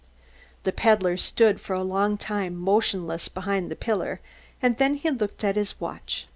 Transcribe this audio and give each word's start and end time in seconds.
The 0.63 0.71
peddler 0.71 1.15
stood 1.15 1.61
for 1.61 1.73
a 1.75 1.83
long 1.83 2.17
time 2.17 2.55
motionless 2.55 3.27
behind 3.29 3.69
the 3.69 3.75
pillar, 3.75 4.19
then 4.59 4.95
he 4.95 5.11
looked 5.11 5.43
at 5.43 5.55
his 5.55 5.79
watch. 5.79 6.25